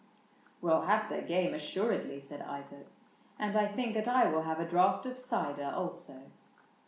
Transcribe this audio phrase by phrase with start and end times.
[0.63, 1.53] —"We'll have the game.
[1.53, 2.87] Assuredly," said Isaac;"
[3.37, 6.23] and I think That I will have a draught of cider, also."